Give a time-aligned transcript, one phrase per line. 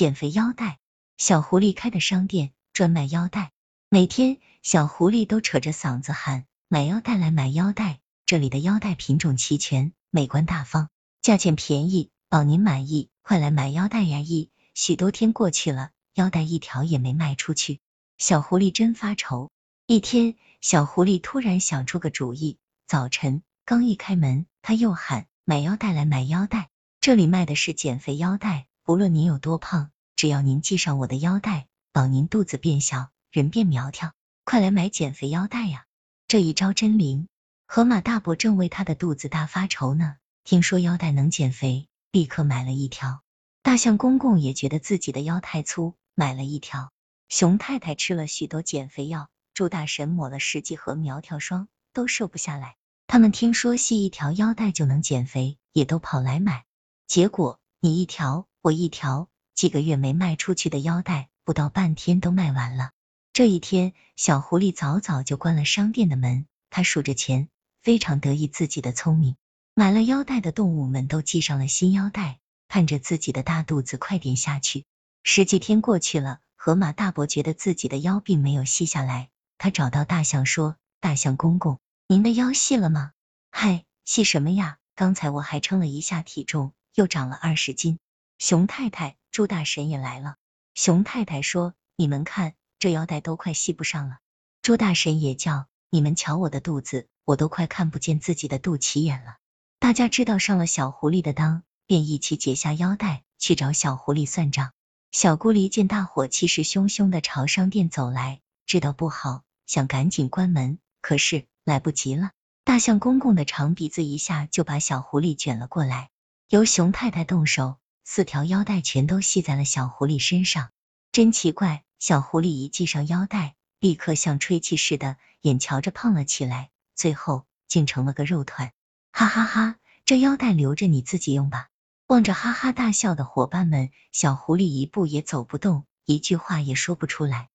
[0.00, 0.78] 减肥腰带。
[1.18, 3.52] 小狐狸开的商店专卖腰带，
[3.90, 8.00] 每天小狐狸都扯着嗓子喊买腰带来买腰带。
[8.24, 10.88] 这里的腰带品种齐全，美观大方，
[11.20, 13.10] 价钱便宜，保您满意。
[13.20, 14.20] 快来买腰带呀！
[14.20, 17.80] 一许多天过去了，腰带一条也没卖出去，
[18.16, 19.50] 小狐狸真发愁。
[19.86, 22.56] 一天，小狐狸突然想出个主意，
[22.86, 26.70] 早晨刚一开门，他又喊买腰带来买腰带。
[27.02, 29.92] 这里卖的是减肥腰带，不论您有多胖。
[30.16, 34.12] 只要您系上我的腰带，保您肚子变小，人变苗条。
[34.42, 35.84] 快来买减肥腰带呀！
[36.26, 37.28] 这一招真灵。
[37.68, 43.22] 河马大伯正为他的肚子大发愁呢，听说腰带能减肥，立刻买了一条。
[43.62, 46.90] 大象公公也觉得自己的腰太粗，买了一条。
[47.28, 52.74] 熊太太吃了许多减肥药，猪大神抹了十几盒苗条霜，都瘦不下来。
[53.06, 56.64] 他们听说系一条腰带就能减肥，也都跑来买。
[57.06, 59.28] 结果你一条，我一条。
[59.54, 62.92] 几个月没卖出去的腰带，不到半天都卖完了。
[63.34, 67.48] 这一天，小狐狸早早就关了商店的门，他数着钱，
[67.82, 69.36] 非常得意自己的聪明。
[69.74, 74.84] 买了腰带的动物们都系上了新腰带，盼着自己的大肚子快点下去。
[75.24, 83.12] 十几天过去了，河马大伯觉得自己的腰并没有细下来，他找到大象说：“大象公公，您的腰细了吗
[83.52, 84.78] ？”“嗨，细什么呀？
[84.94, 87.98] 刚才我还称了一下体重，又长了二十斤。”
[88.40, 89.16] 熊太太。
[89.30, 90.36] 猪大神也来了，
[90.74, 94.18] 熊太太说：“你们看，这腰带都快系不上了。”
[94.62, 99.36] 猪大神也叫：“你们瞧我的肚子，我都快看不见自己的肚脐眼了。”
[99.78, 104.72] 大家知道上了小狐狸的当，便一起解下腰带去找小狐狸算账。
[105.12, 112.30] 小狐狸见大伙气势汹汹的朝商店走来，知道不好，想赶紧关门，可是来不及了。
[112.64, 116.10] 大象公公的长鼻子一下就把小狐狸卷了过来，
[116.48, 117.76] 由熊太太动手。
[118.04, 120.70] 四条腰带全都系在了小狐狸身上，
[121.12, 121.84] 真奇怪！
[121.98, 128.72] 小狐狸一系上腰带，立刻像吹气似的，眼瞧着胖了起来，最后竟成了个肉团。
[129.12, 129.76] 哈哈哈！
[130.04, 131.68] 这腰带留着你自己用吧。
[132.08, 137.48] 望着哈哈大笑的伙伴们，小狐狸一步也走不动，一句话也说不出来。